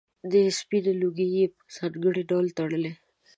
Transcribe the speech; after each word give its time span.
سپینې 0.59 0.91
لونګۍ 1.01 1.29
یې 1.37 1.45
په 1.55 1.61
ځانګړي 1.75 2.21
ډول 2.29 2.45
تړلې. 2.57 2.91